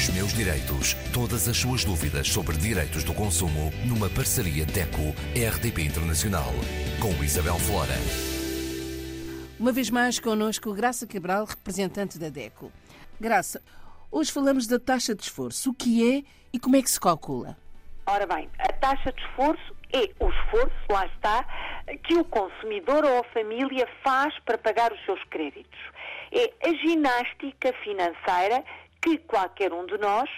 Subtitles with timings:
[0.00, 0.94] Os meus direitos.
[1.12, 6.54] Todas as suas dúvidas sobre direitos do consumo numa parceria DECO-RDP Internacional.
[6.98, 7.92] Com Isabel Flora.
[9.58, 12.72] Uma vez mais connosco Graça Cabral, representante da DECO.
[13.20, 13.62] Graça,
[14.10, 15.68] hoje falamos da taxa de esforço.
[15.68, 17.54] O que é e como é que se calcula?
[18.06, 21.44] Ora bem, a taxa de esforço é o esforço, lá está,
[22.04, 25.78] que o consumidor ou a família faz para pagar os seus créditos.
[26.32, 28.64] É a ginástica financeira
[29.02, 30.28] que qualquer um de nós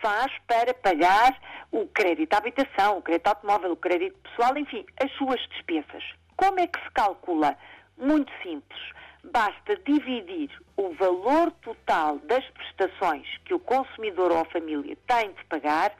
[0.00, 1.38] faz para pagar
[1.70, 6.04] o crédito à habitação, o crédito automóvel, o crédito pessoal, enfim, as suas despesas.
[6.36, 7.56] Como é que se calcula?
[7.96, 8.80] Muito simples.
[9.24, 15.44] Basta dividir o valor total das prestações que o consumidor ou a família tem de
[15.44, 15.92] pagar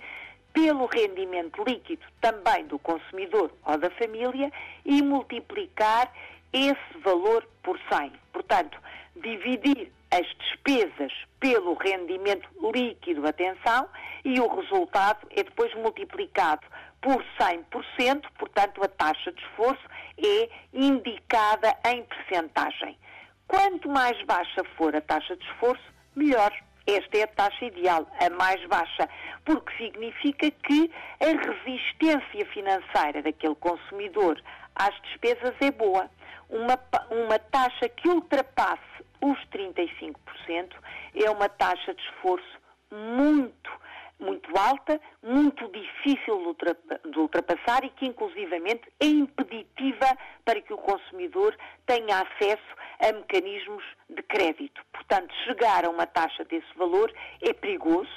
[0.53, 4.53] pelo rendimento líquido também do consumidor ou da família
[4.85, 6.13] e multiplicar
[6.53, 8.13] esse valor por 100.
[8.33, 8.79] Portanto,
[9.17, 13.89] dividir as despesas pelo rendimento líquido, atenção,
[14.25, 16.67] e o resultado é depois multiplicado
[17.01, 19.83] por 100%, portanto a taxa de esforço
[20.19, 22.97] é indicada em percentagem.
[23.49, 25.83] Quanto mais baixa for a taxa de esforço,
[26.15, 26.53] melhor.
[26.87, 29.09] Esta é a taxa ideal, a mais baixa,
[29.45, 34.41] porque significa que a resistência financeira daquele consumidor
[34.75, 36.11] às despesas é boa.
[36.49, 36.79] Uma,
[37.11, 38.81] uma taxa que ultrapasse
[39.21, 40.15] os 35%
[41.15, 43.71] é uma taxa de esforço muito,
[44.19, 46.57] muito alta, muito difícil
[47.11, 51.57] de ultrapassar e que, inclusivamente, é impeditiva para que o consumidor
[51.87, 54.83] tenha acesso a mecanismos de crédito.
[54.93, 58.11] Portanto, chegar a uma taxa desse valor é perigoso,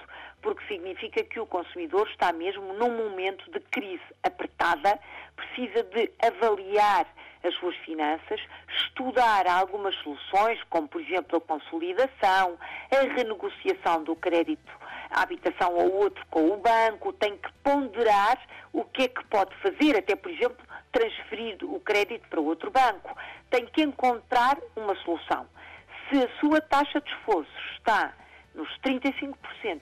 [0.46, 5.00] porque significa que o consumidor está mesmo num momento de crise apertada,
[5.36, 7.08] precisa de avaliar
[7.44, 8.40] as suas finanças,
[8.78, 12.60] estudar algumas soluções, como por exemplo a consolidação,
[12.92, 14.72] a renegociação do crédito
[15.10, 18.40] à habitação ou outro com o banco, tem que ponderar
[18.72, 23.18] o que é que pode fazer, até por exemplo transferir o crédito para outro banco.
[23.50, 25.48] Tem que encontrar uma solução.
[26.08, 28.14] Se a sua taxa de esforço está
[28.56, 29.36] nos 35%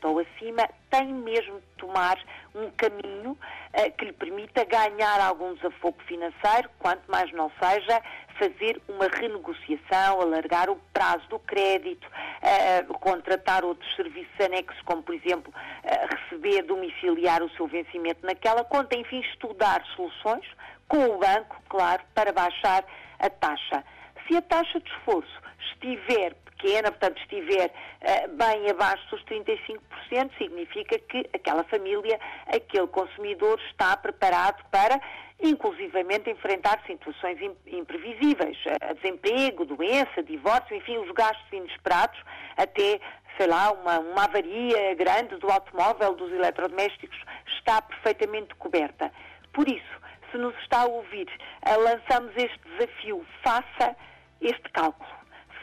[0.04, 2.18] ou acima, tem mesmo de tomar
[2.56, 8.02] um caminho uh, que lhe permita ganhar algum desafogo financeiro, quanto mais não seja
[8.38, 15.16] fazer uma renegociação, alargar o prazo do crédito, uh, contratar outros serviços anexos, como por
[15.16, 20.46] exemplo uh, receber, domiciliar o seu vencimento naquela conta, enfim, estudar soluções
[20.88, 22.84] com o banco, claro, para baixar
[23.20, 23.84] a taxa.
[24.28, 30.98] Se a taxa de esforço estiver pequena, portanto estiver uh, bem abaixo dos 35%, significa
[30.98, 35.00] que aquela família, aquele consumidor está preparado para,
[35.42, 37.38] inclusivamente, enfrentar situações
[37.68, 42.18] imprevisíveis, uh, desemprego, doença, divórcio, enfim, os gastos inesperados,
[42.56, 43.00] até
[43.36, 47.18] sei lá, uma, uma avaria grande do automóvel, dos eletrodomésticos,
[47.58, 49.12] está perfeitamente coberta.
[49.52, 53.96] Por isso, se nos está a ouvir, uh, lançamos este desafio, faça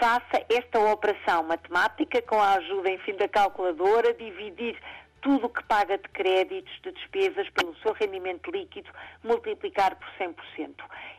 [0.00, 4.80] faça esta operação matemática com a ajuda, enfim, da calculadora, dividir
[5.20, 8.90] tudo o que paga de créditos, de despesas, pelo seu rendimento líquido,
[9.22, 10.34] multiplicar por 100%.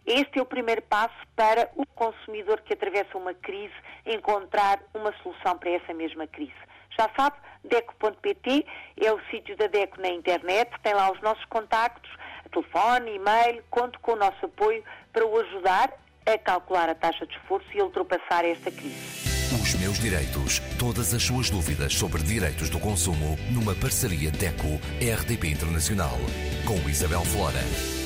[0.08, 5.56] Este é o primeiro passo para o consumidor que atravessa uma crise encontrar uma solução
[5.60, 6.52] para essa mesma crise.
[6.98, 8.66] Já sabe, deco.pt
[9.00, 12.10] é o sítio da Deco na internet, tem lá os nossos contactos,
[12.52, 14.84] telefone, e-mail, conto com o nosso apoio
[15.14, 15.94] para o ajudar
[16.26, 19.30] a calcular a taxa de esforço e ultrapassar esta crise.
[19.62, 20.60] Os meus direitos.
[20.80, 26.18] Todas as suas dúvidas sobre direitos do consumo numa parceria DECO-RDP Internacional.
[26.66, 28.01] Com Isabel Flora.